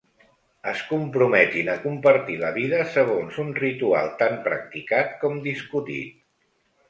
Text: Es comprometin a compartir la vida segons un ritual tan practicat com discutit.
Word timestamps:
Es 0.69 0.79
comprometin 0.91 1.67
a 1.73 1.75
compartir 1.83 2.37
la 2.43 2.49
vida 2.55 2.79
segons 2.95 3.37
un 3.45 3.53
ritual 3.59 4.09
tan 4.23 4.39
practicat 4.49 5.15
com 5.25 5.37
discutit. 5.47 6.17